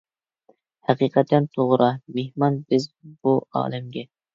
[0.89, 4.13] ھەقىقەتەن توغرا مېھمان بىز بۇ ئالەمگە!